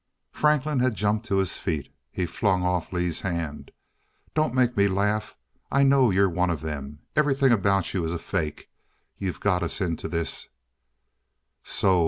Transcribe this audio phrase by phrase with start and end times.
[0.31, 1.93] Franklin had jumped to his feet.
[2.09, 3.69] He flung off Lee's hand.
[4.33, 5.37] "Don't make me laugh.
[5.71, 8.71] I know you're one of them everything about you is a fake.
[9.19, 10.49] You got us into this"
[11.81, 11.99] "So?